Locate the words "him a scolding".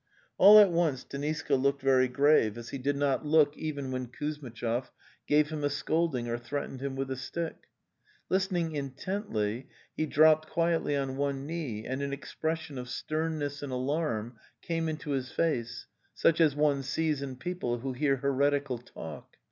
5.49-6.27